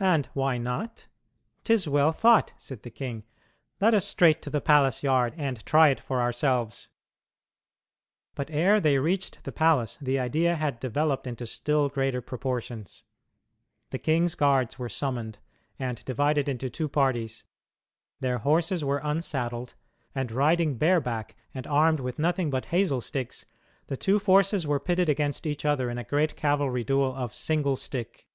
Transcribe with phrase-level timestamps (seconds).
[0.00, 1.06] "And why not?
[1.62, 3.22] 'Tis well thought," said the king.
[3.80, 6.88] "Let us straight to the palace yard and try it for ourselves."
[8.34, 13.04] But ere they reached the palace the idea had developed into still greater proportions.
[13.90, 15.38] The king's guards were summoned,
[15.78, 17.44] and divided into two parties.
[18.18, 19.74] Their horses were unsaddled,
[20.12, 23.46] and, riding "bareback" and armed with nothing but hazel sticks,
[23.86, 27.76] the two forces were pitted against each other in a great cavalry duel of "single
[27.76, 28.26] stick."